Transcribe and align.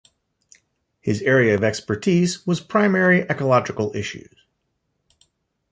His 0.99 1.21
area 1.21 1.53
of 1.53 1.63
expertise 1.63 2.43
was 2.47 2.59
primary 2.59 3.21
ecological 3.29 3.95
issues. 3.95 4.33